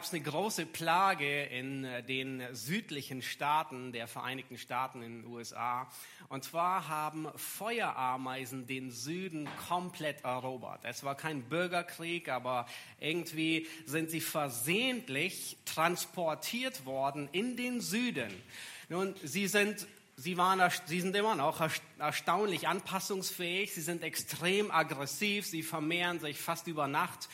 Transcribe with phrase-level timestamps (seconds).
[0.00, 5.30] Gab es eine große Plage in äh, den südlichen Staaten der Vereinigten Staaten in den
[5.30, 5.90] USA.
[6.30, 10.80] Und zwar haben Feuerameisen den Süden komplett erobert.
[10.84, 12.64] Es war kein Bürgerkrieg, aber
[12.98, 18.32] irgendwie sind sie versehentlich transportiert worden in den Süden.
[18.88, 19.86] Nun, sie sind
[20.16, 26.20] Sie, waren, sie sind immer noch erst- erstaunlich anpassungsfähig, sie sind extrem aggressiv, sie vermehren
[26.20, 27.30] sich fast über Nacht.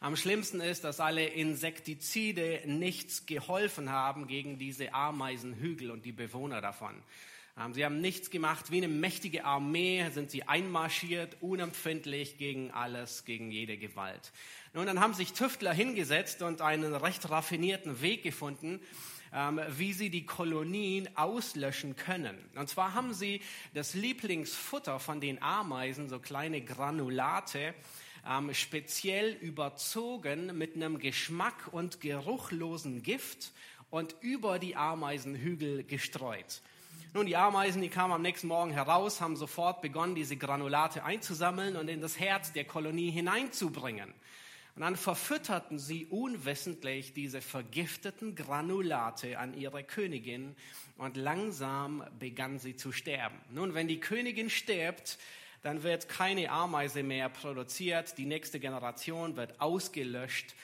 [0.00, 6.60] Am schlimmsten ist, dass alle Insektizide nichts geholfen haben gegen diese Ameisenhügel und die Bewohner
[6.60, 6.94] davon.
[7.58, 8.70] Ähm, Sie haben nichts gemacht.
[8.70, 14.32] Wie eine mächtige Armee sind sie einmarschiert, unempfindlich gegen alles, gegen jede Gewalt.
[14.72, 18.80] Nun, dann haben sich Tüftler hingesetzt und einen recht raffinierten Weg gefunden,
[19.32, 22.38] ähm, wie sie die Kolonien auslöschen können.
[22.54, 23.40] Und zwar haben sie
[23.74, 27.74] das Lieblingsfutter von den Ameisen, so kleine Granulate,
[28.28, 33.52] ähm, speziell überzogen mit einem Geschmack- und geruchlosen Gift
[33.90, 36.60] und über die Ameisenhügel gestreut.
[37.14, 41.76] Nun, die Ameisen, die kamen am nächsten Morgen heraus, haben sofort begonnen, diese Granulate einzusammeln
[41.76, 44.12] und in das Herz der Kolonie hineinzubringen.
[44.76, 50.54] Und dann verfütterten sie unwissentlich diese vergifteten Granulate an ihre Königin
[50.98, 53.38] und langsam begann sie zu sterben.
[53.50, 55.18] Nun, wenn die Königin stirbt,
[55.62, 60.54] dann wird keine Ameise mehr produziert, die nächste Generation wird ausgelöscht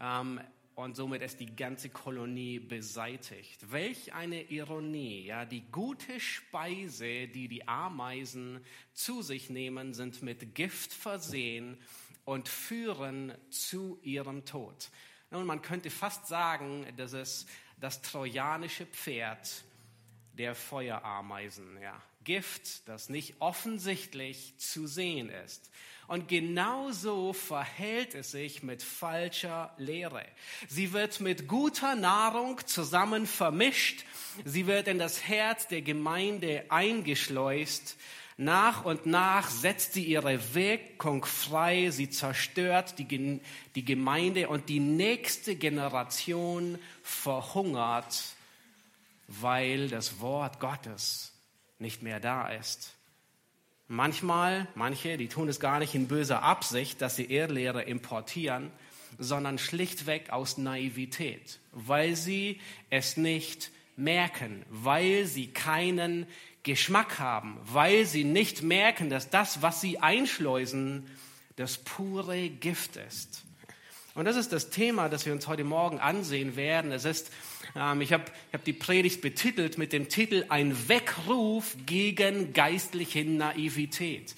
[0.00, 0.40] ähm,
[0.74, 3.70] und somit ist die ganze Kolonie beseitigt.
[3.70, 10.54] Welch eine Ironie, ja, die gute Speise, die die Ameisen zu sich nehmen, sind mit
[10.54, 11.76] Gift versehen
[12.24, 14.90] und führen zu ihrem Tod.
[15.30, 17.48] Nun, man könnte fast sagen, das ist
[17.78, 19.64] das trojanische Pferd
[20.32, 21.80] der Feuerameisen.
[21.80, 22.00] Ja.
[22.24, 25.70] Gift, das nicht offensichtlich zu sehen ist.
[26.06, 30.24] Und genauso verhält es sich mit falscher Lehre.
[30.68, 34.04] Sie wird mit guter Nahrung zusammen vermischt.
[34.44, 37.96] Sie wird in das Herz der Gemeinde eingeschleust.
[38.36, 41.90] Nach und nach setzt sie ihre Wirkung frei.
[41.90, 43.40] Sie zerstört die,
[43.74, 48.34] die Gemeinde und die nächste Generation verhungert
[49.30, 51.29] weil das Wort Gottes
[51.80, 52.94] nicht mehr da ist.
[53.88, 58.70] Manchmal, manche, die tun es gar nicht in böser Absicht, dass sie Irrlehre importieren,
[59.18, 62.60] sondern schlichtweg aus Naivität, weil sie
[62.90, 66.26] es nicht merken, weil sie keinen
[66.62, 71.06] Geschmack haben, weil sie nicht merken, dass das, was sie einschleusen,
[71.56, 73.42] das pure Gift ist.
[74.14, 76.92] Und das ist das Thema, das wir uns heute Morgen ansehen werden.
[76.92, 77.30] Es ist,
[77.76, 84.34] ähm, ich habe hab die Predigt betitelt mit dem Titel Ein Weckruf gegen geistliche Naivität.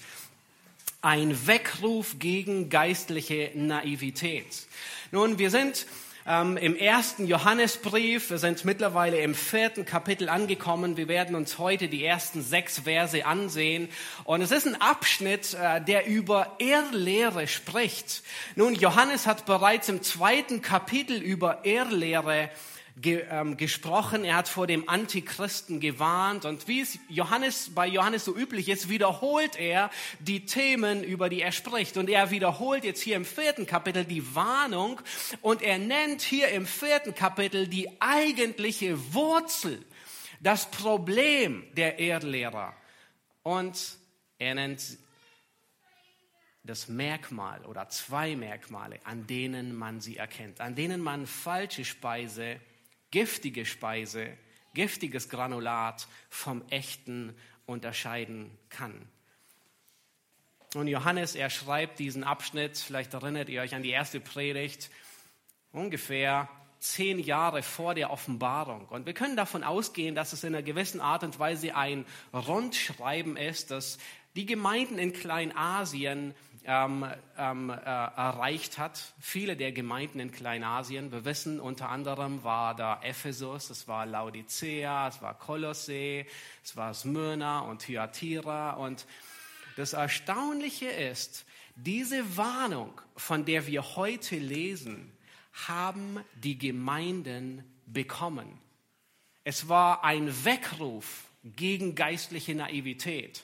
[1.01, 4.67] Ein Weckruf gegen geistliche Naivität.
[5.11, 5.85] Nun, wir sind
[6.25, 10.95] ähm, im ersten Johannesbrief, wir sind mittlerweile im vierten Kapitel angekommen.
[10.95, 13.89] Wir werden uns heute die ersten sechs Verse ansehen.
[14.23, 18.23] Und es ist ein Abschnitt, äh, der über Irrlehre spricht.
[18.55, 22.49] Nun, Johannes hat bereits im zweiten Kapitel über Irrlehre
[22.95, 28.25] ge, ähm, gesprochen, er hat vor dem Antichristen gewarnt und wie es Johannes, bei Johannes
[28.25, 29.89] so üblich ist, wiederholt er
[30.19, 31.97] die Themen, über die er spricht.
[31.97, 35.01] Und er wiederholt jetzt hier im vierten Kapitel die Warnung
[35.41, 39.83] und er nennt hier im vierten Kapitel die eigentliche Wurzel,
[40.39, 42.73] das Problem der Erdlehrer.
[43.41, 43.97] Und
[44.37, 44.81] er nennt
[46.63, 52.59] das Merkmal oder zwei Merkmale, an denen man sie erkennt, an denen man falsche Speise,
[53.13, 54.27] giftige Speise,
[54.73, 57.35] giftiges Granulat vom echten
[57.67, 59.07] unterscheiden kann.
[60.73, 64.89] Und Johannes, er schreibt diesen Abschnitt, vielleicht erinnert ihr euch an die erste Predigt,
[65.71, 66.49] ungefähr
[66.79, 68.87] zehn Jahre vor der Offenbarung.
[68.87, 73.37] Und wir können davon ausgehen, dass es in einer gewissen Art und Weise ein Rundschreiben
[73.37, 73.99] ist, das
[74.35, 76.33] die Gemeinden in Kleinasien
[76.65, 77.05] ähm,
[77.37, 79.13] ähm, äh, erreicht hat.
[79.19, 85.07] Viele der Gemeinden in Kleinasien, wir wissen, unter anderem war da Ephesus, es war Laodicea,
[85.09, 86.25] es war Kolossee,
[86.63, 88.71] es war Smyrna und Thyatira.
[88.71, 89.05] Und
[89.75, 91.45] das Erstaunliche ist,
[91.75, 95.11] diese Warnung, von der wir heute lesen,
[95.67, 98.59] haben die Gemeinden bekommen.
[99.43, 103.43] Es war ein Weckruf gegen geistliche Naivität.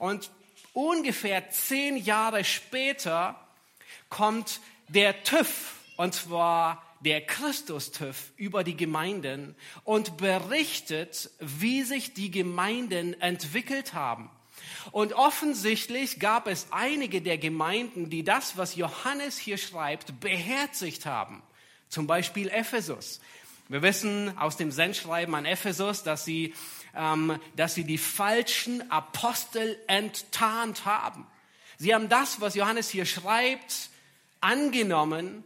[0.00, 0.30] Und
[0.72, 3.38] ungefähr zehn Jahre später
[4.08, 9.54] kommt der TÜV, und zwar der Christus-TÜV über die Gemeinden
[9.84, 14.30] und berichtet, wie sich die Gemeinden entwickelt haben.
[14.90, 21.42] Und offensichtlich gab es einige der Gemeinden, die das, was Johannes hier schreibt, beherzigt haben.
[21.90, 23.20] Zum Beispiel Ephesus.
[23.70, 26.54] Wir wissen aus dem Sendschreiben an Ephesus, dass sie,
[26.92, 31.24] ähm, dass sie die falschen Apostel enttarnt haben.
[31.78, 33.90] Sie haben das, was Johannes hier schreibt,
[34.40, 35.44] angenommen.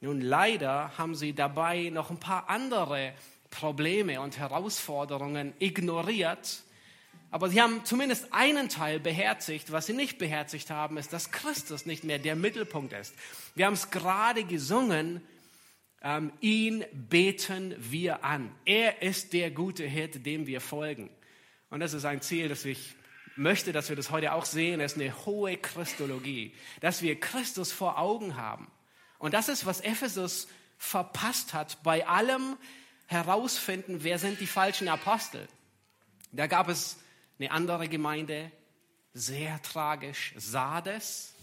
[0.00, 3.12] Nun leider haben sie dabei noch ein paar andere
[3.50, 6.62] Probleme und Herausforderungen ignoriert
[7.30, 9.70] aber sie haben zumindest einen Teil beherzigt.
[9.70, 13.14] Was sie nicht beherzigt haben, ist, dass Christus nicht mehr der Mittelpunkt ist.
[13.54, 15.20] Wir haben es gerade gesungen,
[16.02, 18.54] ähm, ihn beten wir an.
[18.64, 21.10] Er ist der gute Hirte, dem wir folgen.
[21.70, 22.94] Und das ist ein Ziel, das ich
[23.36, 24.80] möchte, dass wir das heute auch sehen.
[24.80, 28.70] Es ist eine hohe Christologie, dass wir Christus vor Augen haben.
[29.18, 32.56] Und das ist, was Ephesus verpasst hat bei allem
[33.06, 35.48] herausfinden, wer sind die falschen Apostel.
[36.30, 36.98] Da gab es
[37.38, 38.50] eine andere Gemeinde,
[39.14, 41.34] sehr tragisch, Sardes.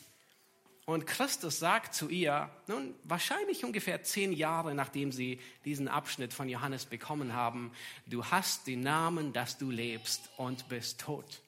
[0.85, 6.47] Und Christus sagt zu ihr, nun wahrscheinlich ungefähr zehn Jahre nachdem sie diesen Abschnitt von
[6.47, 7.71] Johannes bekommen haben,
[8.05, 11.41] du hast den Namen, dass du lebst und bist tot.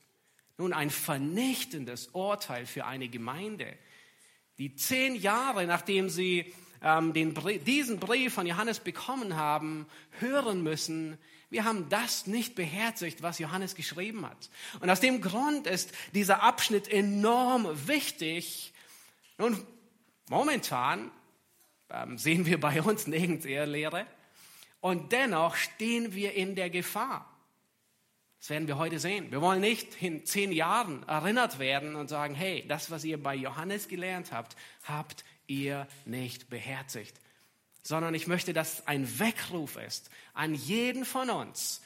[0.57, 3.77] Nun ein vernichtendes Urteil für eine Gemeinde,
[4.57, 6.51] die zehn Jahre nachdem sie
[6.81, 9.85] ähm, den, diesen Brief von Johannes bekommen haben,
[10.19, 11.19] hören müssen,
[11.49, 14.49] wir haben das nicht beherzigt, was Johannes geschrieben hat.
[14.81, 18.73] Und aus dem Grund ist dieser Abschnitt enorm wichtig.
[19.37, 19.65] Nun,
[20.29, 21.11] momentan
[21.89, 24.05] ähm, sehen wir bei uns nirgends Ehrlehre.
[24.79, 27.33] Und dennoch stehen wir in der Gefahr.
[28.39, 29.31] Das werden wir heute sehen.
[29.31, 33.35] Wir wollen nicht in zehn Jahren erinnert werden und sagen, hey, das, was ihr bei
[33.35, 37.19] Johannes gelernt habt, habt ihr nicht beherzigt
[37.87, 41.81] sondern ich möchte, dass ein Weckruf ist an jeden von uns,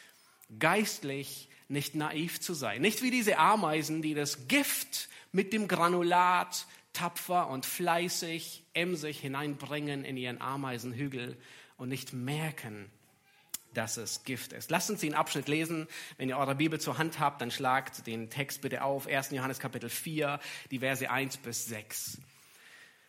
[0.58, 2.82] geistlich nicht naiv zu sein.
[2.82, 10.04] Nicht wie diese Ameisen, die das Gift mit dem Granulat tapfer und fleißig emsig hineinbringen
[10.06, 11.38] in ihren Ameisenhügel
[11.78, 12.90] und nicht merken,
[13.74, 14.70] dass es Gift ist.
[14.70, 15.88] Lasst uns den Abschnitt lesen.
[16.18, 19.08] Wenn ihr eure Bibel zur Hand habt, dann schlagt den Text bitte auf.
[19.08, 19.32] 1.
[19.32, 20.40] Johannes Kapitel 4,
[20.72, 22.20] die Verse 1 bis 6.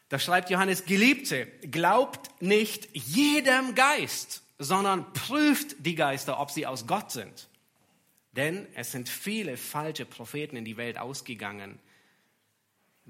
[0.09, 6.87] Da schreibt Johannes, Geliebte, glaubt nicht jedem Geist, sondern prüft die Geister, ob sie aus
[6.87, 7.49] Gott sind.
[8.33, 11.79] Denn es sind viele falsche Propheten in die Welt ausgegangen.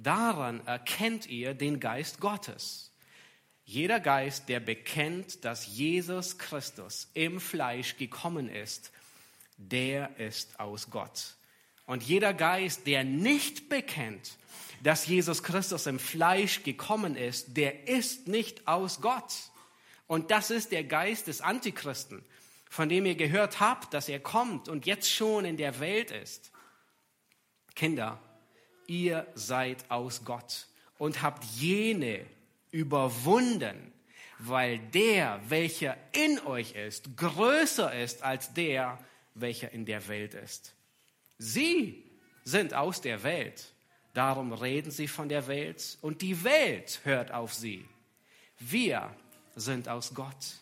[0.03, 2.91] Daran erkennt ihr den Geist Gottes.
[3.65, 8.91] Jeder Geist, der bekennt, dass Jesus Christus im Fleisch gekommen ist,
[9.57, 11.37] der ist aus Gott.
[11.87, 14.37] Und jeder Geist, der nicht bekennt,
[14.83, 19.33] dass Jesus Christus im Fleisch gekommen ist, der ist nicht aus Gott.
[20.09, 22.25] Und das ist der Geist des Antichristen,
[22.69, 26.51] von dem ihr gehört habt, dass er kommt und jetzt schon in der Welt ist.
[27.77, 28.21] Kinder,
[28.87, 30.67] ihr seid aus Gott
[30.99, 32.25] und habt jene
[32.71, 33.93] überwunden,
[34.39, 38.99] weil der, welcher in euch ist, größer ist als der,
[39.35, 40.75] welcher in der Welt ist.
[41.39, 42.05] Sie
[42.45, 43.73] sind aus der Welt
[44.15, 47.87] Darum reden sie von der Welt und die Welt hört auf sie.
[48.59, 49.15] Wir
[49.57, 50.57] sind aus Gott.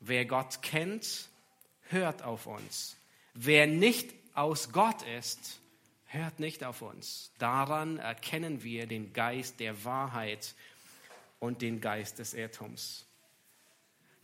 [0.00, 1.28] Wer Gott kennt,
[1.88, 2.96] hört auf uns.
[3.34, 5.60] Wer nicht aus Gott ist,
[6.14, 7.32] hört nicht auf uns.
[7.38, 10.54] Daran erkennen wir den Geist der Wahrheit
[11.40, 13.06] und den Geist des Irrtums.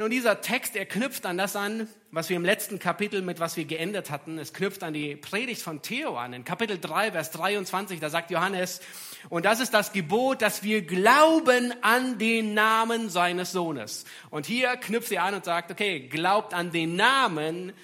[0.01, 3.59] Nun, dieser Text, er knüpft an das an, was wir im letzten Kapitel mit was
[3.59, 4.39] wir geändert hatten.
[4.39, 6.33] Es knüpft an die Predigt von Theo an.
[6.33, 8.81] In Kapitel 3, Vers 23, da sagt Johannes,
[9.29, 14.07] und das ist das Gebot, dass wir glauben an den Namen seines Sohnes.
[14.31, 17.75] Und hier knüpft er an und sagt, okay, glaubt an den Namen,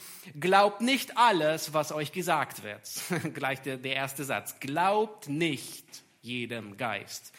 [0.40, 2.80] glaubt nicht alles, was euch gesagt wird.
[3.34, 4.58] Gleich der, der erste Satz.
[4.58, 5.84] Glaubt nicht
[6.22, 7.34] jedem Geist.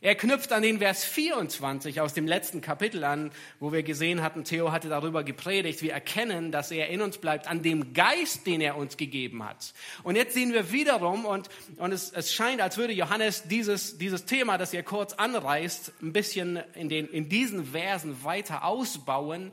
[0.00, 4.44] Er knüpft an den Vers 24 aus dem letzten Kapitel an, wo wir gesehen hatten,
[4.44, 8.60] Theo hatte darüber gepredigt, wir erkennen, dass er in uns bleibt, an dem Geist, den
[8.60, 9.74] er uns gegeben hat.
[10.04, 14.24] Und jetzt sehen wir wiederum, und, und es, es scheint, als würde Johannes dieses, dieses
[14.24, 19.50] Thema, das er kurz anreißt, ein bisschen in, den, in diesen Versen weiter ausbauen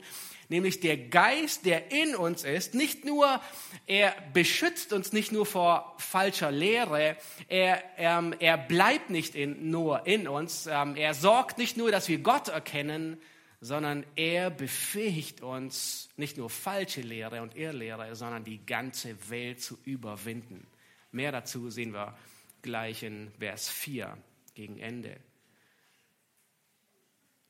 [0.48, 3.40] nämlich der Geist, der in uns ist, nicht nur,
[3.86, 7.16] er beschützt uns nicht nur vor falscher Lehre,
[7.48, 12.08] er, ähm, er bleibt nicht in, nur in uns, ähm, er sorgt nicht nur, dass
[12.08, 13.18] wir Gott erkennen,
[13.60, 19.78] sondern er befähigt uns, nicht nur falsche Lehre und Irrlehre, sondern die ganze Welt zu
[19.84, 20.66] überwinden.
[21.10, 22.16] Mehr dazu sehen wir
[22.62, 24.16] gleich in Vers 4
[24.54, 25.16] gegen Ende.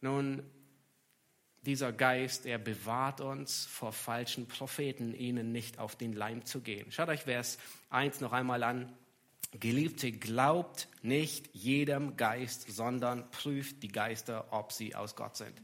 [0.00, 0.42] Nun,
[1.66, 6.90] dieser Geist, er bewahrt uns vor falschen Propheten, ihnen nicht auf den Leim zu gehen.
[6.92, 7.58] Schaut euch Vers
[7.90, 8.92] 1 noch einmal an.
[9.52, 15.60] Geliebte, glaubt nicht jedem Geist, sondern prüft die Geister, ob sie aus Gott sind.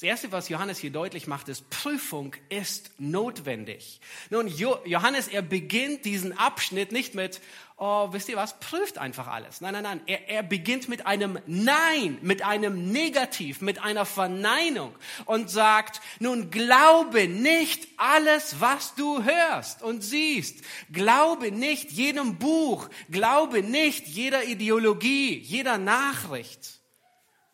[0.00, 4.00] Das Erste, was Johannes hier deutlich macht, ist, Prüfung ist notwendig.
[4.30, 7.42] Nun, Johannes, er beginnt diesen Abschnitt nicht mit,
[7.76, 9.60] oh, wisst ihr was, prüft einfach alles.
[9.60, 10.00] Nein, nein, nein.
[10.06, 14.94] Er, er beginnt mit einem Nein, mit einem Negativ, mit einer Verneinung
[15.26, 20.64] und sagt, nun glaube nicht alles, was du hörst und siehst.
[20.90, 22.88] Glaube nicht jedem Buch.
[23.10, 26.80] Glaube nicht jeder Ideologie, jeder Nachricht.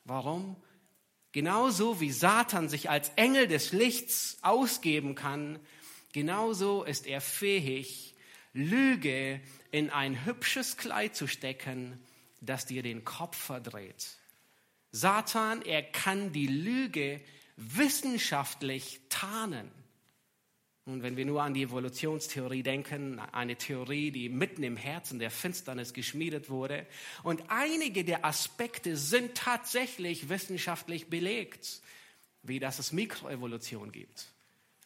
[0.05, 0.55] Warum?
[1.37, 5.59] Genauso wie Satan sich als Engel des Lichts ausgeben kann,
[6.15, 8.15] genauso ist er fähig,
[8.55, 12.03] Lüge in ein hübsches Kleid zu stecken,
[12.41, 14.17] das dir den Kopf verdreht.
[14.93, 17.21] Satan, er kann die Lüge
[17.59, 19.71] wissenschaftlich tarnen.
[20.87, 25.33] Und wenn wir nur an die Evolutionstheorie denken, eine Theorie, die mitten im Herzen der
[25.33, 26.87] Finsternis geschmiedet wurde.
[27.25, 31.83] Und einige der Aspekte sind tatsächlich wissenschaftlich belegt,
[32.45, 34.29] wie dass es Mikroevolution gibt.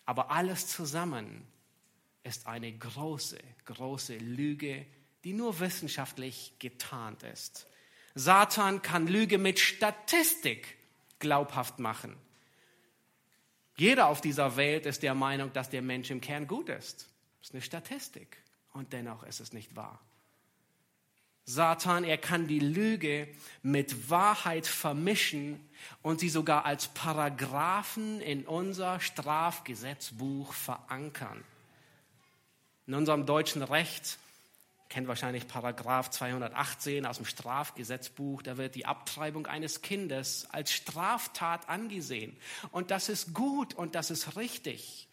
[0.06, 1.46] Aber alles zusammen
[2.24, 4.86] ist eine große, große Lüge,
[5.24, 7.66] die nur wissenschaftlich getarnt ist.
[8.14, 10.78] Satan kann Lüge mit Statistik
[11.18, 12.16] glaubhaft machen.
[13.80, 17.08] Jeder auf dieser Welt ist der Meinung, dass der Mensch im Kern gut ist.
[17.38, 18.36] Das ist eine Statistik.
[18.74, 19.98] Und dennoch ist es nicht wahr.
[21.46, 23.26] Satan, er kann die Lüge
[23.62, 25.66] mit Wahrheit vermischen
[26.02, 31.42] und sie sogar als Paragraphen in unser Strafgesetzbuch verankern.
[32.86, 34.18] In unserem deutschen Recht
[34.90, 41.68] kennt wahrscheinlich Paragraph 218 aus dem Strafgesetzbuch, da wird die Abtreibung eines Kindes als Straftat
[41.68, 42.36] angesehen.
[42.72, 45.08] Und das ist gut und das ist richtig.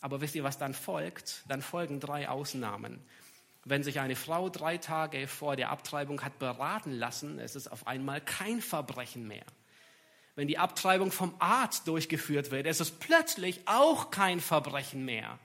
[0.00, 1.42] Aber wisst ihr, was dann folgt?
[1.48, 3.02] Dann folgen drei Ausnahmen.
[3.64, 7.86] Wenn sich eine Frau drei Tage vor der Abtreibung hat beraten lassen, ist es auf
[7.86, 9.46] einmal kein Verbrechen mehr.
[10.36, 15.38] Wenn die Abtreibung vom Arzt durchgeführt wird, ist es plötzlich auch kein Verbrechen mehr.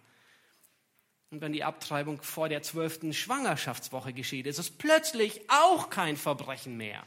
[1.31, 6.75] Und wenn die Abtreibung vor der zwölften Schwangerschaftswoche geschieht, ist es plötzlich auch kein Verbrechen
[6.75, 7.03] mehr.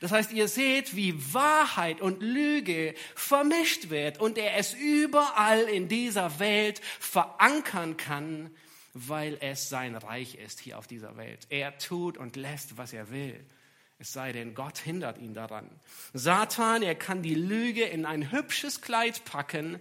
[0.00, 5.88] Das heißt, ihr seht, wie Wahrheit und Lüge vermischt wird und er es überall in
[5.88, 8.54] dieser Welt verankern kann,
[8.94, 11.46] weil es sein Reich ist hier auf dieser Welt.
[11.48, 13.44] Er tut und lässt, was er will.
[13.98, 15.68] Es sei denn, Gott hindert ihn daran.
[16.12, 19.80] Satan, er kann die Lüge in ein hübsches Kleid packen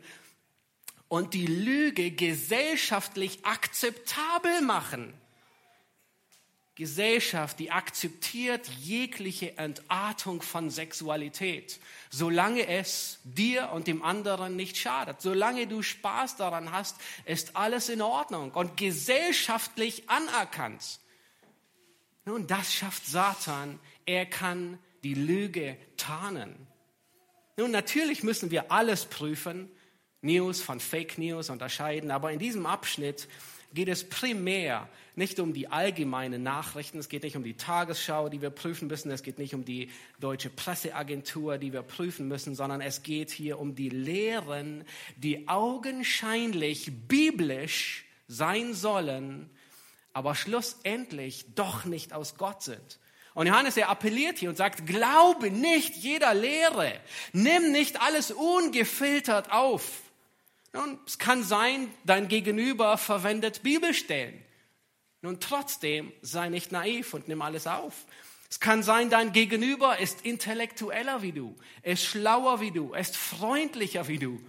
[1.07, 5.13] und die Lüge gesellschaftlich akzeptabel machen.
[6.75, 15.21] Gesellschaft, die akzeptiert jegliche Entartung von Sexualität, solange es dir und dem anderen nicht schadet.
[15.21, 20.99] Solange du Spaß daran hast, ist alles in Ordnung und gesellschaftlich anerkannt.
[22.25, 23.79] Nun, das schafft Satan.
[24.05, 26.67] Er kann die Lüge tarnen.
[27.55, 29.71] Nun, natürlich müssen wir alles prüfen.
[30.25, 32.11] News von Fake News unterscheiden.
[32.11, 33.27] Aber in diesem Abschnitt
[33.73, 38.41] geht es primär nicht um die allgemeinen Nachrichten, es geht nicht um die Tagesschau, die
[38.41, 39.89] wir prüfen müssen, es geht nicht um die
[40.19, 44.83] deutsche Presseagentur, die wir prüfen müssen, sondern es geht hier um die Lehren,
[45.15, 49.49] die augenscheinlich biblisch sein sollen,
[50.11, 52.99] aber schlussendlich doch nicht aus Gott sind.
[53.33, 56.93] Und Johannes, er appelliert hier und sagt, glaube nicht jeder Lehre,
[57.33, 60.04] nimm nicht alles ungefiltert auf.
[60.75, 64.43] Nun, es kann sein, dein Gegenüber verwendet Bibelstellen.
[65.21, 67.93] Nun, trotzdem sei nicht naiv und nimm alles auf.
[68.49, 74.09] Es kann sein, dein Gegenüber ist intellektueller wie du, ist schlauer wie du, ist freundlicher
[74.09, 74.41] wie du,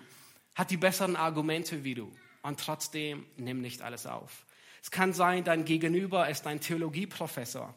[0.56, 2.10] hat die besseren Argumente wie du.
[2.42, 4.46] Und trotzdem nimm nicht alles auf.
[4.82, 7.72] Es kann sein, dein Gegenüber ist ein Theologieprofessor.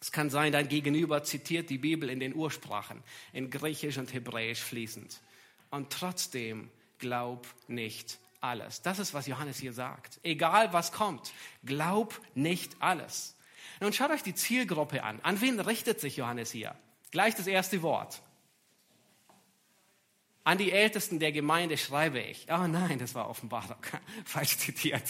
[0.00, 4.60] Es kann sein, dein Gegenüber zitiert die Bibel in den Ursprachen, in Griechisch und Hebräisch
[4.60, 5.20] fließend.
[5.70, 8.82] Und trotzdem glaub nicht alles.
[8.82, 10.20] Das ist, was Johannes hier sagt.
[10.22, 11.32] Egal was kommt,
[11.64, 13.36] glaub nicht alles.
[13.80, 15.20] Nun schaut euch die Zielgruppe an.
[15.22, 16.74] An wen richtet sich Johannes hier?
[17.10, 18.22] Gleich das erste Wort.
[20.44, 22.46] An die Ältesten der Gemeinde schreibe ich.
[22.50, 23.76] Oh nein, das war Offenbarung.
[24.24, 25.04] Falsch zitiert.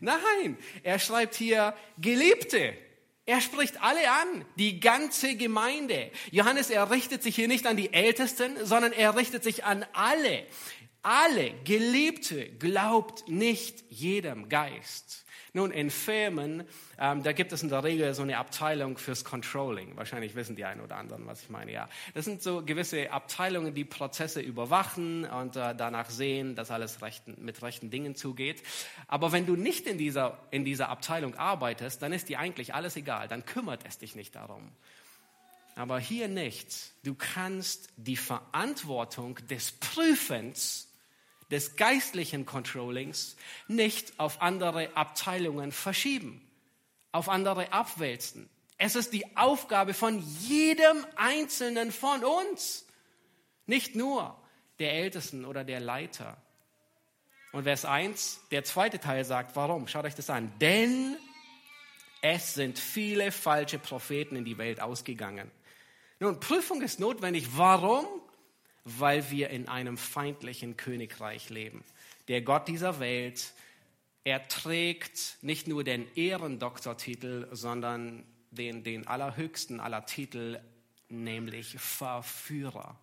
[0.00, 2.76] Nein, er schreibt hier Geliebte.
[3.26, 6.10] Er spricht alle an, die ganze Gemeinde.
[6.32, 10.44] Johannes, er richtet sich hier nicht an die Ältesten, sondern er richtet sich an alle.
[11.02, 15.24] Alle Geliebte glaubt nicht jedem Geist.
[15.52, 16.64] Nun, in Firmen,
[16.98, 19.96] ähm, da gibt es in der Regel so eine Abteilung fürs Controlling.
[19.96, 21.72] Wahrscheinlich wissen die einen oder anderen, was ich meine.
[21.72, 27.02] Ja, das sind so gewisse Abteilungen, die Prozesse überwachen und äh, danach sehen, dass alles
[27.02, 28.62] rechten, mit rechten Dingen zugeht.
[29.08, 32.94] Aber wenn du nicht in dieser, in dieser Abteilung arbeitest, dann ist dir eigentlich alles
[32.94, 33.26] egal.
[33.26, 34.70] Dann kümmert es dich nicht darum.
[35.74, 36.92] Aber hier nicht.
[37.02, 40.89] Du kannst die Verantwortung des Prüfens
[41.50, 43.36] des geistlichen Controllings
[43.68, 46.48] nicht auf andere Abteilungen verschieben,
[47.12, 48.48] auf andere abwälzen.
[48.78, 52.86] Es ist die Aufgabe von jedem Einzelnen von uns,
[53.66, 54.36] nicht nur
[54.78, 56.36] der Ältesten oder der Leiter.
[57.52, 59.88] Und Vers 1, der zweite Teil sagt, warum?
[59.88, 60.52] Schaut euch das an.
[60.60, 61.16] Denn
[62.22, 65.50] es sind viele falsche Propheten in die Welt ausgegangen.
[66.20, 67.56] Nun, Prüfung ist notwendig.
[67.56, 68.06] Warum?
[68.98, 71.84] Weil wir in einem feindlichen Königreich leben.
[72.28, 73.52] Der Gott dieser Welt,
[74.24, 80.60] er trägt nicht nur den Ehrendoktortitel, sondern den, den allerhöchsten aller Titel,
[81.08, 82.98] nämlich Verführer.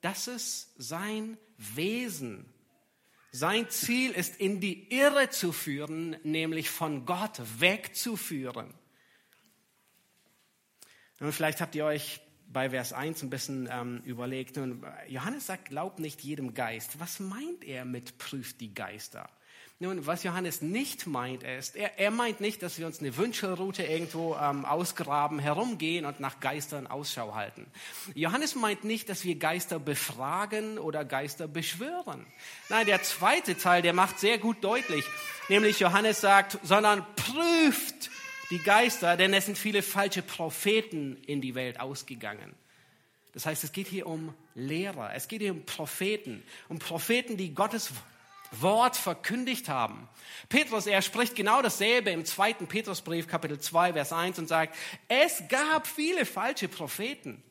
[0.00, 2.52] Das ist sein Wesen.
[3.32, 8.72] Sein Ziel ist, in die Irre zu führen, nämlich von Gott wegzuführen.
[11.20, 12.20] Und vielleicht habt ihr euch
[12.52, 14.58] bei Vers 1 ein bisschen ähm, überlegt.
[14.58, 16.98] Und Johannes sagt, glaubt nicht jedem Geist.
[17.00, 19.28] Was meint er mit prüft die Geister?
[19.78, 23.82] Nun, was Johannes nicht meint, ist, er, er meint nicht, dass wir uns eine Wünschelroute
[23.82, 27.66] irgendwo ähm, ausgraben, herumgehen und nach Geistern Ausschau halten.
[28.14, 32.24] Johannes meint nicht, dass wir Geister befragen oder Geister beschwören.
[32.70, 35.04] Nein, der zweite Teil, der macht sehr gut deutlich,
[35.50, 38.10] nämlich Johannes sagt, sondern prüft
[38.50, 42.54] die Geister, denn es sind viele falsche Propheten in die Welt ausgegangen.
[43.32, 47.54] Das heißt, es geht hier um Lehrer, es geht hier um Propheten, um Propheten, die
[47.54, 47.92] Gottes
[48.52, 50.08] Wort verkündigt haben.
[50.48, 54.76] Petrus, er spricht genau dasselbe im zweiten Petrusbrief, Kapitel 2, Vers 1 und sagt,
[55.08, 57.42] es gab viele falsche Propheten.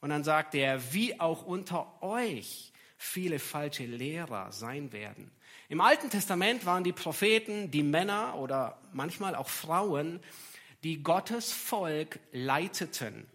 [0.00, 2.71] Und dann sagt er, wie auch unter euch
[3.02, 5.30] viele falsche Lehrer sein werden.
[5.68, 10.20] Im Alten Testament waren die Propheten die Männer oder manchmal auch Frauen,
[10.84, 13.26] die Gottes Volk leiteten,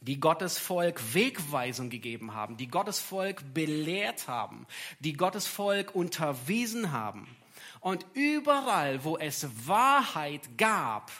[0.00, 4.66] die Gottes Volk Wegweisung gegeben haben, die Gottes Volk belehrt haben,
[5.00, 7.26] die Gottes Volk unterwiesen haben.
[7.80, 11.10] Und überall, wo es Wahrheit gab,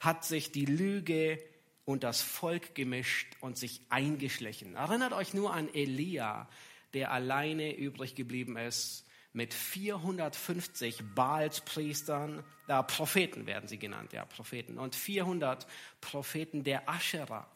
[0.00, 1.38] hat sich die Lüge
[1.84, 4.74] und das Volk gemischt und sich eingeschlichen.
[4.74, 6.48] Erinnert euch nur an Elia,
[6.94, 14.78] der alleine übrig geblieben ist mit 450 Baalspriestern, äh, Propheten werden sie genannt, ja, Propheten,
[14.78, 15.66] und 400
[16.00, 17.48] Propheten der Aschera.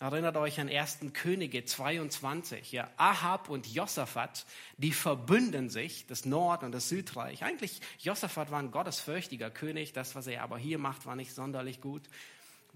[0.00, 1.12] Erinnert euch an 1.
[1.12, 4.44] Könige 22, ja, Ahab und Josaphat,
[4.76, 7.44] die verbünden sich, das Nord- und das Südreich.
[7.44, 11.80] Eigentlich, Josaphat war ein gottesfürchtiger König, das, was er aber hier macht, war nicht sonderlich
[11.80, 12.08] gut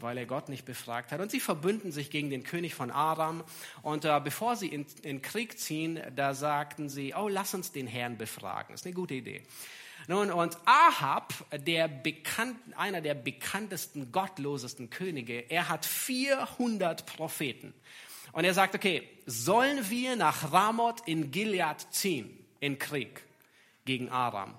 [0.01, 1.21] weil er Gott nicht befragt hat.
[1.21, 3.45] Und sie verbünden sich gegen den König von Aram.
[3.83, 7.87] Und äh, bevor sie in, in Krieg ziehen, da sagten sie, oh, lass uns den
[7.87, 8.75] Herrn befragen.
[8.75, 9.43] Ist eine gute Idee.
[10.07, 17.75] Nun, und Ahab, der bekannt, einer der bekanntesten, gottlosesten Könige, er hat 400 Propheten.
[18.33, 22.31] Und er sagt, okay, sollen wir nach Ramoth in Gilead ziehen,
[22.61, 23.23] in Krieg
[23.85, 24.55] gegen Aram?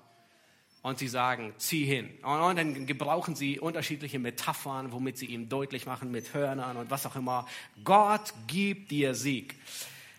[0.82, 2.10] Und sie sagen, zieh hin.
[2.22, 7.06] Und dann gebrauchen sie unterschiedliche Metaphern, womit sie ihm deutlich machen, mit Hörnern und was
[7.06, 7.46] auch immer.
[7.84, 9.56] Gott gibt dir Sieg.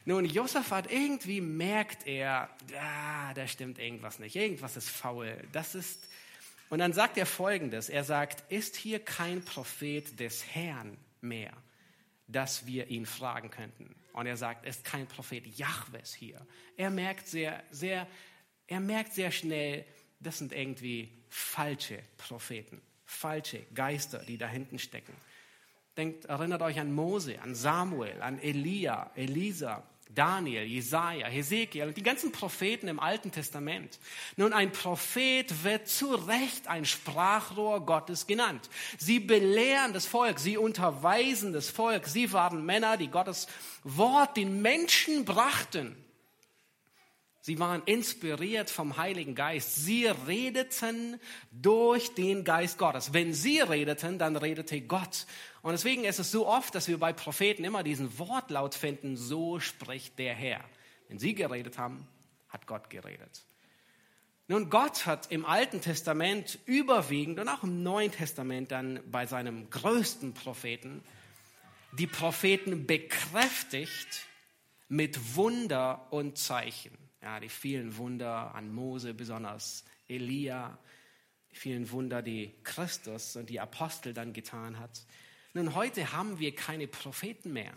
[0.06, 5.38] Nun, Josaphat, irgendwie merkt er, ah, da stimmt irgendwas nicht, irgendwas ist faul.
[5.52, 6.08] Das ist,
[6.70, 11.54] und dann sagt er folgendes, er sagt, ist hier kein Prophet des Herrn mehr,
[12.28, 13.96] dass wir ihn fragen könnten?
[14.14, 16.46] Und er sagt, ist kein Prophet Jahwes hier.
[16.78, 18.08] Er merkt sehr, sehr,
[18.68, 19.86] er merkt sehr schnell,
[20.22, 25.14] das sind irgendwie falsche Propheten, falsche Geister, die da hinten stecken.
[25.98, 32.32] Denkt, erinnert euch an Mose, an Samuel, an Elia, Elisa, Daniel, Jesaja, Hesekiel die ganzen
[32.32, 34.00] Propheten im Alten Testament.
[34.36, 38.70] Nun, ein Prophet wird zu Recht ein Sprachrohr Gottes genannt.
[38.98, 42.08] Sie belehren das Volk, sie unterweisen das Volk.
[42.08, 43.48] Sie waren Männer, die Gottes
[43.84, 45.96] Wort den Menschen brachten.
[47.44, 49.76] Sie waren inspiriert vom Heiligen Geist.
[49.76, 51.20] Sie redeten
[51.52, 53.14] durch den Geist Gottes.
[53.14, 55.26] Wenn sie redeten, dann redete Gott.
[55.64, 59.60] Und deswegen ist es so oft, dass wir bei Propheten immer diesen Wortlaut finden, so
[59.60, 60.64] spricht der Herr.
[61.08, 62.08] Wenn sie geredet haben,
[62.50, 63.44] hat Gott geredet.
[64.48, 69.70] Nun, Gott hat im Alten Testament überwiegend und auch im Neuen Testament dann bei seinem
[69.70, 71.02] größten Propheten
[71.94, 74.26] die Propheten bekräftigt
[74.90, 77.01] mit Wunder und Zeichen.
[77.22, 80.78] Ja, die vielen Wunder an Mose, besonders Elia,
[81.52, 85.06] die vielen Wunder, die Christus und die Apostel dann getan hat.
[85.54, 87.74] Nun, heute haben wir keine Propheten mehr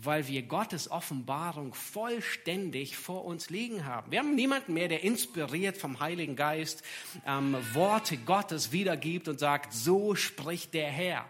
[0.00, 4.12] weil wir Gottes Offenbarung vollständig vor uns liegen haben.
[4.12, 6.84] Wir haben niemanden mehr, der inspiriert vom Heiligen Geist
[7.26, 11.28] ähm, Worte Gottes wiedergibt und sagt, so spricht der Herr.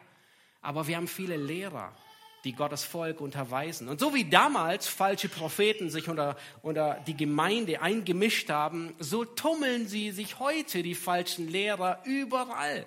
[0.61, 1.97] Aber wir haben viele Lehrer,
[2.49, 3.91] die Gottes Volk unterweisen.
[3.91, 9.87] Und so wie damals falsche Propheten sich unter, unter die Gemeinde eingemischt haben, so tummeln
[9.87, 12.87] sie sich heute, die falschen Lehrer, überall.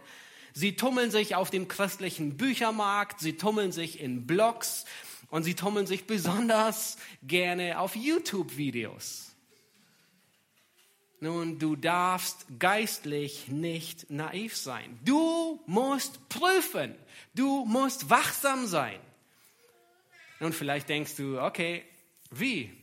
[0.53, 4.85] Sie tummeln sich auf dem christlichen Büchermarkt, sie tummeln sich in Blogs,
[5.29, 9.31] und sie tummeln sich besonders gerne auf YouTube-Videos.
[11.19, 14.97] Nun, du darfst geistlich nicht naiv sein.
[15.05, 16.95] Du musst prüfen.
[17.35, 18.99] Du musst wachsam sein.
[20.41, 21.83] Nun, vielleicht denkst du, okay,
[22.31, 22.75] wie?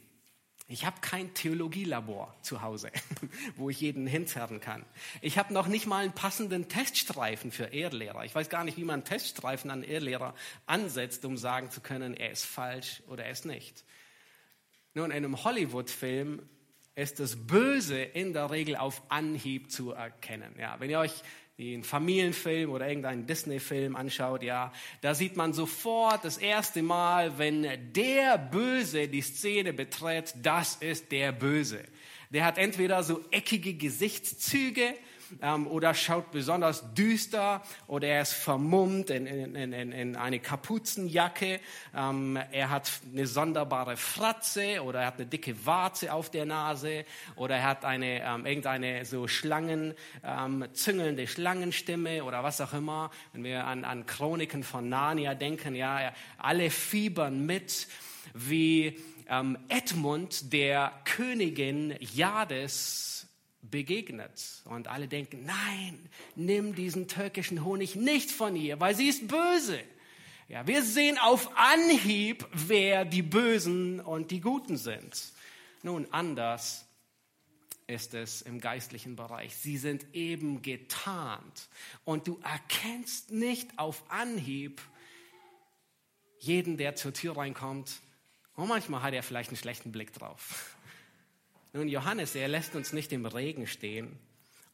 [0.68, 2.92] Ich habe kein Theologielabor zu Hause,
[3.56, 4.84] wo ich jeden hinzerren kann.
[5.22, 8.24] Ich habe noch nicht mal einen passenden Teststreifen für Ehrlehrer.
[8.24, 12.14] Ich weiß gar nicht, wie man einen Teststreifen an Ehrlehrer ansetzt, um sagen zu können,
[12.14, 13.82] er ist falsch oder er ist nicht.
[14.94, 16.48] Nun, in einem Hollywood-Film
[16.94, 20.54] ist das Böse in der Regel auf Anhieb zu erkennen.
[20.60, 21.24] Ja, wenn ihr euch
[21.58, 27.66] den Familienfilm oder irgendeinen Disney-Film anschaut, ja, da sieht man sofort das erste Mal, wenn
[27.92, 31.82] der Böse die Szene betritt, das ist der Böse.
[32.30, 34.94] Der hat entweder so eckige Gesichtszüge
[35.42, 41.60] ähm, oder schaut besonders düster oder er ist vermummt in, in, in, in eine Kapuzenjacke.
[41.94, 47.04] Ähm, er hat eine sonderbare Fratze oder er hat eine dicke Warze auf der Nase
[47.36, 53.10] oder er hat eine, ähm, irgendeine so Schlangen, ähm, züngelnde Schlangenstimme oder was auch immer.
[53.32, 57.88] Wenn wir an, an Chroniken von Narnia denken, ja, alle fiebern mit,
[58.34, 58.96] wie
[59.28, 63.17] ähm, Edmund der Königin Jades
[63.62, 64.62] begegnet.
[64.64, 69.80] Und alle denken, nein, nimm diesen türkischen Honig nicht von ihr, weil sie ist böse.
[70.48, 75.32] Ja, wir sehen auf Anhieb, wer die Bösen und die Guten sind.
[75.82, 76.86] Nun, anders
[77.86, 79.56] ist es im geistlichen Bereich.
[79.56, 81.68] Sie sind eben getarnt
[82.04, 84.80] und du erkennst nicht auf Anhieb
[86.38, 88.00] jeden, der zur Tür reinkommt.
[88.54, 90.76] Und manchmal hat er vielleicht einen schlechten Blick drauf.
[91.72, 94.18] Nun, Johannes, er lässt uns nicht im Regen stehen.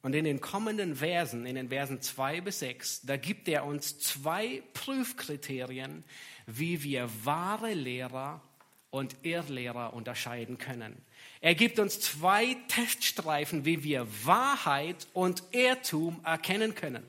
[0.02, 3.98] Und in den kommenden Versen, in den Versen zwei bis sechs, da gibt er uns
[3.98, 6.04] zwei Prüfkriterien,
[6.46, 8.42] wie wir wahre Lehrer
[8.90, 10.94] und Irrlehrer unterscheiden können.
[11.40, 17.02] Er gibt uns zwei Teststreifen, wie wir Wahrheit und Irrtum erkennen können.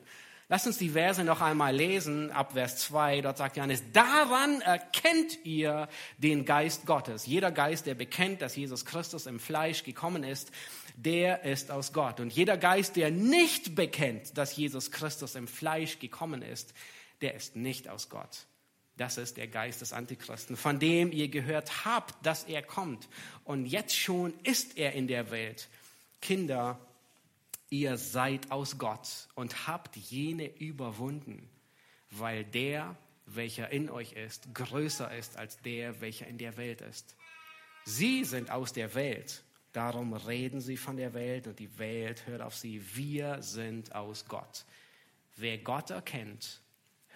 [0.47, 3.21] Lass uns die Verse noch einmal lesen, ab Vers 2.
[3.21, 7.25] Dort sagt Johannes, daran erkennt ihr den Geist Gottes.
[7.25, 10.51] Jeder Geist, der bekennt, dass Jesus Christus im Fleisch gekommen ist,
[10.95, 12.19] der ist aus Gott.
[12.19, 16.75] Und jeder Geist, der nicht bekennt, dass Jesus Christus im Fleisch gekommen ist,
[17.21, 18.45] der ist nicht aus Gott.
[18.97, 23.09] Das ist der Geist des Antichristen, von dem ihr gehört habt, dass er kommt.
[23.43, 25.69] Und jetzt schon ist er in der Welt.
[26.21, 26.79] Kinder,
[27.79, 31.49] ihr seid aus Gott und habt jene überwunden,
[32.09, 37.17] weil der, welcher in euch ist, größer ist als der, welcher in der Welt ist.
[37.83, 42.41] Sie sind aus der Welt, darum reden sie von der Welt und die Welt hört
[42.41, 42.81] auf sie.
[42.95, 44.65] Wir sind aus Gott.
[45.35, 46.61] Wer Gott erkennt,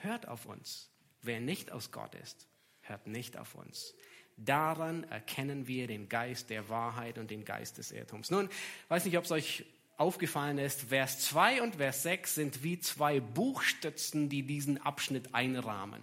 [0.02, 0.91] hört auf uns.
[1.22, 2.48] Wer nicht aus Gott ist,
[2.82, 3.95] hört nicht auf uns.
[4.36, 8.30] Daran erkennen wir den Geist der Wahrheit und den Geist des Irrtums.
[8.30, 8.50] Nun,
[8.89, 9.65] weiß nicht, ob es euch
[10.00, 16.02] aufgefallen ist, Vers 2 und Vers 6 sind wie zwei Buchstützen, die diesen Abschnitt einrahmen.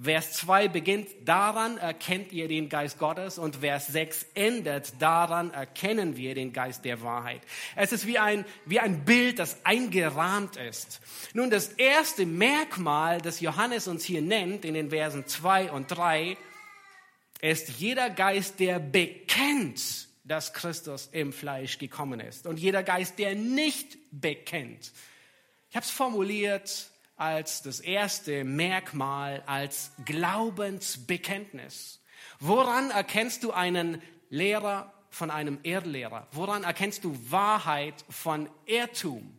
[0.00, 6.16] Vers 2 beginnt, daran erkennt ihr den Geist Gottes und Vers 6 endet, daran erkennen
[6.16, 7.42] wir den Geist der Wahrheit.
[7.76, 11.00] Es ist wie ein, wie ein Bild, das eingerahmt ist.
[11.34, 16.36] Nun, das erste Merkmal, das Johannes uns hier nennt in den Versen 2 und 3,
[17.40, 22.46] ist jeder Geist, der bekennt, dass Christus im Fleisch gekommen ist.
[22.46, 24.92] Und jeder Geist, der nicht bekennt.
[25.70, 32.00] Ich habe es formuliert als das erste Merkmal, als Glaubensbekenntnis.
[32.40, 36.26] Woran erkennst du einen Lehrer von einem Erdlehrer?
[36.32, 39.38] Woran erkennst du Wahrheit von Irrtum?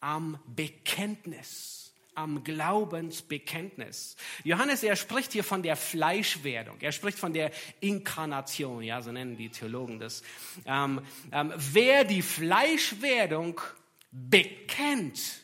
[0.00, 1.77] Am Bekenntnis
[2.18, 4.16] am Glaubensbekenntnis.
[4.42, 6.76] Johannes, er spricht hier von der Fleischwerdung.
[6.80, 8.82] Er spricht von der Inkarnation.
[8.82, 10.22] Ja, so nennen die Theologen das.
[10.66, 11.00] Ähm,
[11.30, 13.60] ähm, wer die Fleischwerdung
[14.10, 15.42] bekennt,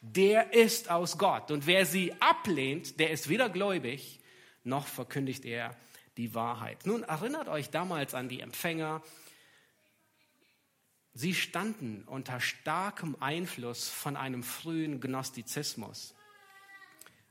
[0.00, 1.50] der ist aus Gott.
[1.50, 4.18] Und wer sie ablehnt, der ist weder gläubig,
[4.64, 5.76] noch verkündigt er
[6.16, 6.86] die Wahrheit.
[6.86, 9.02] Nun erinnert euch damals an die Empfänger.
[11.16, 16.12] Sie standen unter starkem Einfluss von einem frühen Gnostizismus.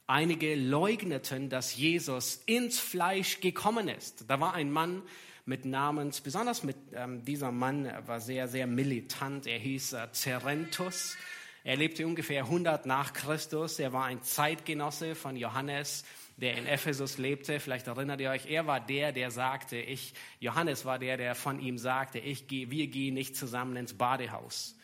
[0.08, 4.30] Einige leugneten, dass Jesus ins Fleisch gekommen ist.
[4.30, 5.02] Da war ein Mann
[5.46, 9.48] mit Namens, besonders mit ähm, dieser Mann war sehr, sehr militant.
[9.48, 11.18] Er hieß äh, Cerentus.
[11.66, 13.80] Er lebte ungefähr 100 nach Christus.
[13.80, 16.06] Er war ein Zeitgenosse von Johannes
[16.38, 17.60] der in Ephesus lebte.
[17.60, 21.60] Vielleicht erinnert ihr euch, er war der, der sagte, ich, Johannes war der, der von
[21.60, 24.76] ihm sagte, ich gehe, wir gehen nicht zusammen ins Badehaus.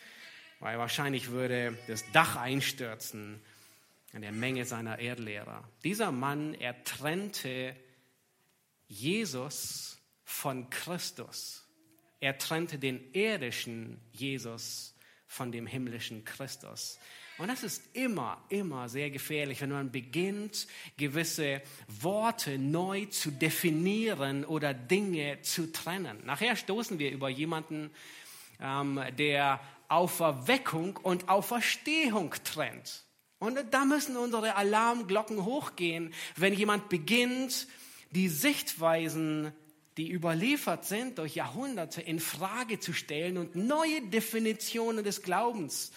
[0.60, 3.42] Weil wahrscheinlich würde das Dach einstürzen
[4.14, 5.64] an der Menge seiner Erdlehrer.
[5.84, 7.76] Dieser Mann, er trennte
[8.88, 11.66] Jesus von Christus.
[12.20, 14.96] Er trennte den irdischen Jesus
[15.30, 17.00] von dem himmlischen Christus.
[17.38, 24.44] Und das ist immer, immer sehr gefährlich, wenn man beginnt, gewisse Worte neu zu definieren
[24.44, 26.18] oder Dinge zu trennen.
[26.26, 27.92] Nachher stoßen wir über jemanden,
[28.60, 33.06] ähm, der Auferweckung und Auferstehung trennt.
[33.38, 37.68] Und da müssen unsere Alarmglocken hochgehen, wenn jemand beginnt,
[38.12, 39.54] die Sichtweisen,
[40.00, 45.92] die überliefert sind durch Jahrhunderte, in Frage zu stellen und neue Definitionen des Glaubens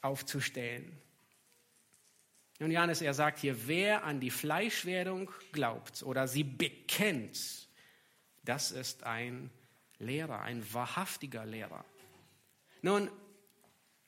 [0.00, 0.90] aufzustellen.
[2.58, 7.68] Und Johannes, er sagt hier, wer an die Fleischwerdung glaubt oder sie bekennt,
[8.42, 9.50] das ist ein
[10.00, 11.84] Lehrer, ein wahrhaftiger Lehrer.
[12.82, 13.08] Nun,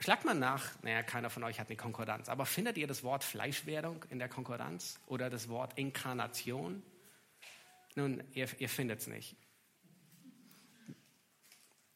[0.01, 3.23] schlagt mal nach, naja, keiner von euch hat eine Konkordanz, aber findet ihr das Wort
[3.23, 6.83] Fleischwerdung in der Konkordanz oder das Wort Inkarnation?
[7.95, 9.37] Nun, ihr, ihr findet es nicht.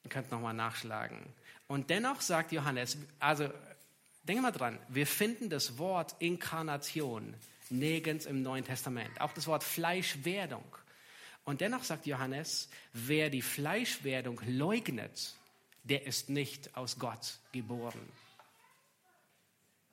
[0.04, 1.18] Ihr könnt nochmal nachschlagen.
[1.66, 3.50] Und dennoch sagt Johannes, also
[4.28, 7.32] Denke mal dran, wir finden das Wort Inkarnation
[7.70, 9.22] nirgends im Neuen Testament.
[9.22, 10.64] Auch das Wort Fleischwerdung.
[11.44, 15.34] Und dennoch sagt Johannes, wer die Fleischwerdung leugnet,
[15.82, 18.00] der ist nicht aus Gott geboren.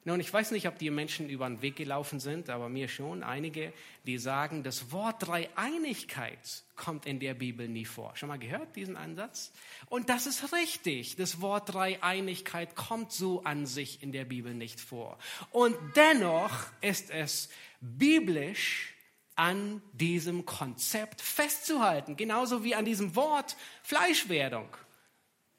[0.07, 3.23] Nun, ich weiß nicht, ob die Menschen über den Weg gelaufen sind, aber mir schon
[3.23, 3.73] einige,
[4.05, 8.15] die sagen, das Wort Dreieinigkeit kommt in der Bibel nie vor.
[8.15, 9.51] Schon mal gehört diesen Ansatz?
[9.87, 11.15] Und das ist richtig.
[11.15, 15.17] Das Wort Dreieinigkeit kommt so an sich in der Bibel nicht vor.
[15.49, 17.49] Und dennoch ist es
[17.81, 18.93] biblisch
[19.35, 24.69] an diesem Konzept festzuhalten, genauso wie an diesem Wort Fleischwerdung.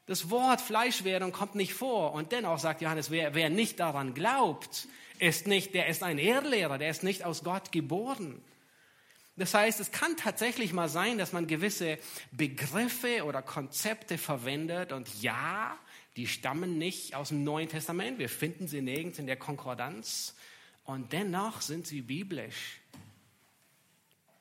[0.06, 2.12] Das Wort Fleischwerdung kommt nicht vor.
[2.12, 4.86] Und dennoch sagt Johannes, wer, wer nicht daran glaubt,
[5.18, 8.40] ist nicht, der ist ein Ehrlehrer, der ist nicht aus Gott geboren.
[9.36, 11.98] Das heißt, es kann tatsächlich mal sein, dass man gewisse
[12.30, 15.76] Begriffe oder Konzepte verwendet und ja,
[16.16, 18.18] die stammen nicht aus dem Neuen Testament.
[18.18, 20.34] Wir finden sie nirgends in der Konkordanz
[20.84, 22.80] und dennoch sind sie biblisch.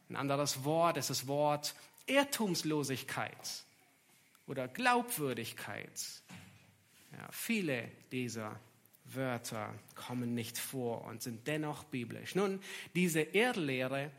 [0.10, 1.76] Ein anderes Wort ist das Wort
[2.06, 3.65] Irrtumslosigkeit
[4.48, 6.02] oder Glaubwürdigkeit.
[7.12, 8.60] Ja, viele dieser
[9.06, 12.36] Wörter kommen nicht vor und sind dennoch biblisch.
[12.36, 12.60] Nun,
[12.96, 14.12] diese Erdlehre,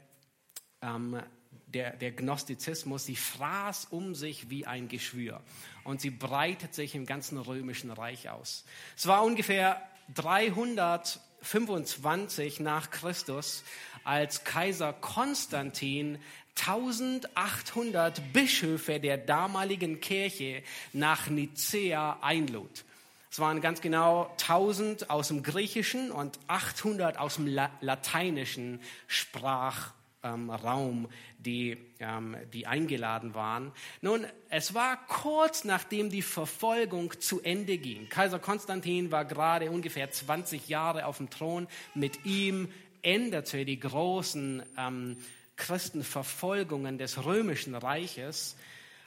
[0.80, 1.20] ähm,
[1.66, 5.42] der, der Gnostizismus, sie fraß um sich wie ein Geschwür
[5.84, 8.64] und sie breitet sich im ganzen römischen Reich aus.
[8.96, 9.82] Es war ungefähr
[10.14, 13.64] 325 nach Christus,
[14.04, 16.18] als Kaiser Konstantin
[16.58, 22.84] 1800 Bischöfe der damaligen Kirche nach Nicea einlud.
[23.30, 27.46] Es waren ganz genau 1000 aus dem Griechischen und 800 aus dem
[27.82, 33.72] lateinischen Sprachraum, die, ähm, die eingeladen waren.
[34.00, 38.08] Nun, es war kurz nachdem die Verfolgung zu Ende ging.
[38.08, 41.68] Kaiser Konstantin war gerade ungefähr 20 Jahre auf dem Thron.
[41.94, 45.18] Mit ihm änderte die großen ähm,
[45.56, 48.56] Christenverfolgungen des römischen Reiches.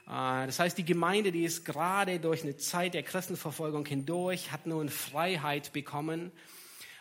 [0.08, 4.66] Äh, das heißt, die Gemeinde, die ist gerade durch eine Zeit der Christenverfolgung hindurch, hat
[4.66, 6.32] nun Freiheit bekommen.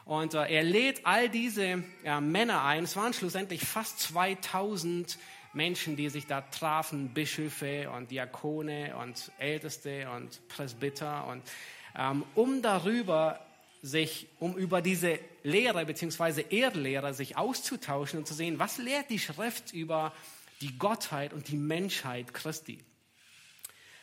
[0.05, 1.83] Und äh, er lädt all diese
[2.21, 2.85] Männer ein.
[2.85, 5.19] Es waren schlussendlich fast 2000
[5.53, 11.43] Menschen, die sich da trafen, Bischöfe und Diakone und Älteste und Presbyter, und
[11.97, 13.41] ähm, um darüber
[13.83, 16.45] sich, um über diese Lehre bzw.
[16.51, 20.13] Erdlehre sich auszutauschen und zu sehen, was lehrt die Schrift über
[20.61, 22.79] die Gottheit und die Menschheit Christi.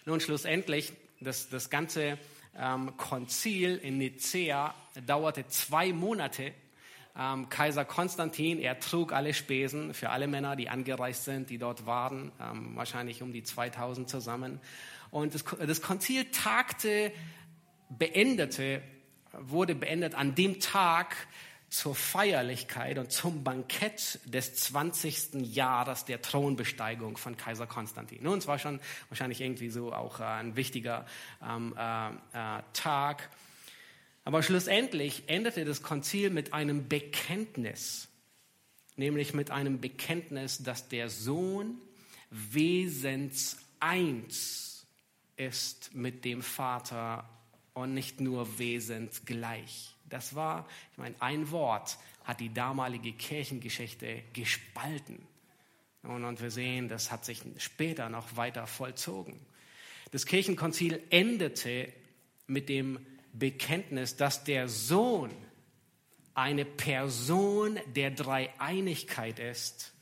[0.05, 2.17] Nun schlussendlich, das, das ganze
[2.57, 4.73] ähm, Konzil in Nicea
[5.05, 6.53] dauerte zwei Monate
[7.17, 11.85] ähm, Kaiser Konstantin, er trug alle Spesen für alle Männer, die angereist sind, die dort
[11.85, 14.59] waren, ähm, wahrscheinlich um die 2000 zusammen.
[15.11, 17.11] Und das, das Konzil tagte,
[17.89, 18.81] beendete,
[19.39, 21.15] wurde beendet an dem Tag
[21.69, 25.33] zur Feierlichkeit und zum Bankett des 20.
[25.53, 28.23] Jahres der Thronbesteigung von Kaiser Konstantin.
[28.23, 31.05] Nun, es war schon wahrscheinlich irgendwie so auch äh, ein wichtiger
[31.43, 33.29] ähm, äh, äh, Tag.
[34.23, 38.07] Aber schlussendlich endete das Konzil mit einem Bekenntnis,
[38.95, 41.81] nämlich mit einem Bekenntnis, dass der Sohn
[42.29, 44.85] Wesens eins
[45.35, 47.29] ist mit dem Vater
[47.75, 49.93] und nicht nur wesensgleich.
[50.09, 55.19] Das war, ich meine, ein Wort hat die damalige Kirchengeschichte gespalten.
[56.01, 59.39] Und, wir sehen, das hat sich später noch weiter vollzogen.
[60.11, 61.91] Das Kirchenkonzil endete
[62.47, 65.31] mit dem Bekenntnis, dass der Sohn
[66.35, 69.93] eine Person der Dreieinigkeit ist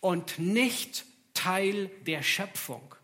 [0.00, 2.94] und nicht Teil der Schöpfung.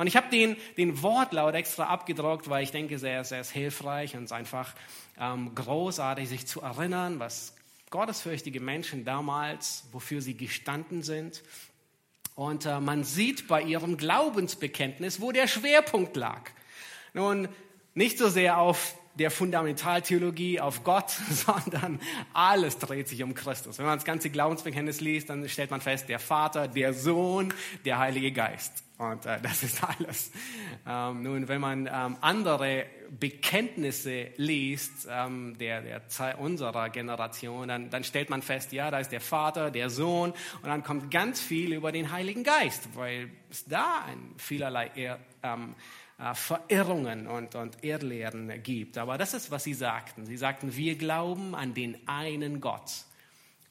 [0.00, 4.16] Und ich habe den, den Wortlaut extra abgedruckt, weil ich denke, sehr, sehr ist hilfreich
[4.16, 4.74] und es ist einfach
[5.20, 7.54] ähm, großartig, sich zu erinnern, was
[7.90, 11.42] gottesfürchtige Menschen damals, wofür sie gestanden sind.
[12.34, 16.48] Und äh, man sieht bei ihrem Glaubensbekenntnis, wo der Schwerpunkt lag.
[17.12, 17.48] Nun,
[17.92, 22.00] nicht so sehr auf der Fundamentaltheologie auf Gott, sondern
[22.32, 23.78] alles dreht sich um Christus.
[23.78, 27.52] Wenn man das ganze Glaubensbekenntnis liest, dann stellt man fest, der Vater, der Sohn,
[27.84, 28.82] der Heilige Geist.
[28.96, 30.30] Und äh, das ist alles.
[30.86, 37.90] Ähm, nun, wenn man ähm, andere Bekenntnisse liest, ähm, der, der Zeit unserer Generation, dann,
[37.90, 41.40] dann stellt man fest, ja, da ist der Vater, der Sohn, und dann kommt ganz
[41.40, 45.78] viel über den Heiligen Geist, weil es da ein vielerlei ähm, äh,
[46.34, 48.98] Verirrungen und, und Irrlehren gibt.
[48.98, 50.26] Aber das ist, was sie sagten.
[50.26, 52.90] Sie sagten, wir glauben an den einen Gott.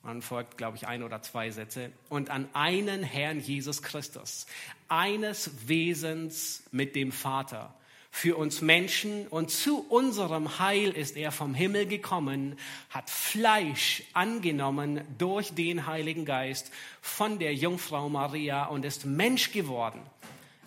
[0.02, 1.92] Man folgt, glaube ich, ein oder zwei Sätze.
[2.10, 4.48] Und an einen Herrn Jesus Christus.
[4.88, 7.76] Eines Wesens mit dem Vater.
[8.12, 12.58] Für uns Menschen und zu unserem Heil ist er vom Himmel gekommen,
[12.90, 20.02] hat Fleisch angenommen durch den Heiligen Geist von der Jungfrau Maria und ist Mensch geworden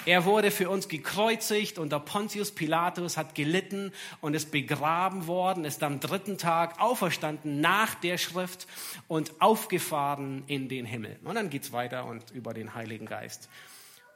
[0.04, 5.82] er wurde für uns gekreuzigt unter Pontius Pilatus, hat gelitten und ist begraben worden, ist
[5.82, 8.66] am dritten Tag auferstanden nach der Schrift
[9.08, 11.18] und aufgefahren in den Himmel.
[11.24, 13.48] Und dann geht es weiter und über den Heiligen Geist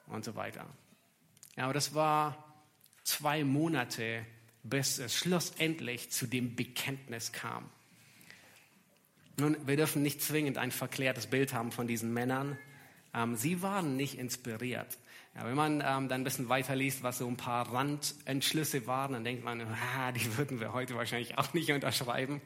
[0.06, 0.66] und so weiter.
[1.56, 2.44] Ja, aber das war
[3.04, 4.26] zwei Monate,
[4.62, 7.70] bis es schlussendlich zu dem Bekenntnis kam.
[9.38, 12.58] Nun, wir dürfen nicht zwingend ein verklärtes Bild haben von diesen Männern.
[13.14, 14.98] Ähm, sie waren nicht inspiriert.
[15.36, 19.22] Ja, wenn man ähm, dann ein bisschen weiterliest, was so ein paar Randentschlüsse waren, dann
[19.24, 22.40] denkt man, ah, die würden wir heute wahrscheinlich auch nicht unterschreiben.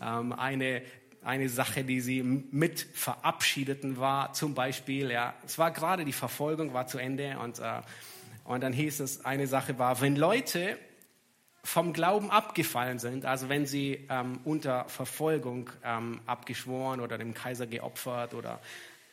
[0.00, 0.80] Ähm, eine,
[1.22, 6.72] eine Sache, die sie mit verabschiedeten war, zum Beispiel, ja, es war gerade die Verfolgung
[6.72, 7.82] war zu Ende und, äh,
[8.44, 10.78] und dann hieß es, eine Sache war, wenn Leute
[11.62, 17.66] vom Glauben abgefallen sind, also wenn sie ähm, unter Verfolgung ähm, abgeschworen oder dem Kaiser
[17.66, 18.60] geopfert oder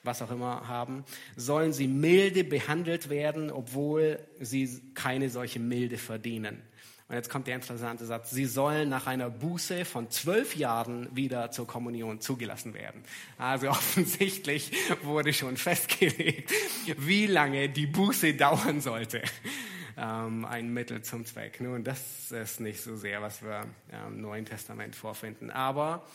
[0.03, 1.03] was auch immer haben,
[1.35, 6.61] sollen sie milde behandelt werden, obwohl sie keine solche Milde verdienen.
[7.11, 8.31] Und jetzt kommt der interessante Satz.
[8.31, 13.03] Sie sollen nach einer Buße von zwölf Jahren wieder zur Kommunion zugelassen werden.
[13.37, 14.71] Also offensichtlich
[15.03, 16.53] wurde schon festgelegt,
[16.97, 19.21] wie lange die Buße dauern sollte.
[19.97, 21.59] Ähm, ein Mittel zum Zweck.
[21.59, 23.65] Nun, das ist nicht so sehr, was wir
[24.07, 25.51] im Neuen Testament vorfinden.
[25.51, 26.05] Aber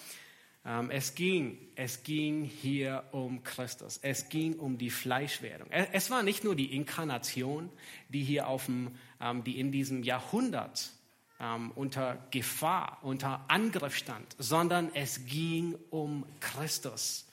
[0.90, 4.00] es ging, es ging hier um Christus.
[4.02, 5.70] Es ging um die Fleischwerdung.
[5.70, 7.70] Es war nicht nur die Inkarnation,
[8.08, 10.90] die hier auf dem, ähm, die in diesem Jahrhundert
[11.38, 17.26] ähm, unter Gefahr, unter Angriff stand, sondern es ging um Christus.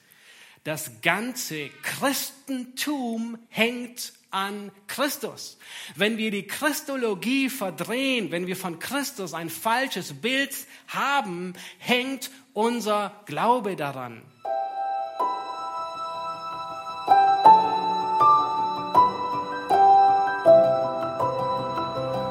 [0.63, 5.57] Das ganze Christentum hängt an Christus.
[5.95, 10.55] Wenn wir die Christologie verdrehen, wenn wir von Christus ein falsches Bild
[10.87, 14.21] haben, hängt unser Glaube daran.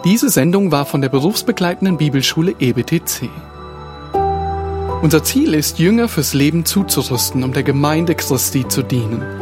[0.04, 3.30] Diese Sendung war von der berufsbegleitenden Bibelschule EBTC.
[5.00, 9.41] Unser Ziel ist, Jünger fürs Leben zuzurüsten, um der Gemeinde Christi zu dienen.